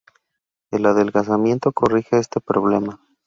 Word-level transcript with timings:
El 0.71 0.87
adelgazamiento 0.87 1.71
corrige 1.73 2.17
este 2.17 2.41
problema. 2.41 2.99